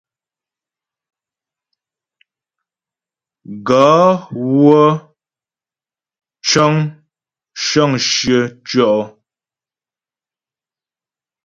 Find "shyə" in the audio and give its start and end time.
8.09-8.39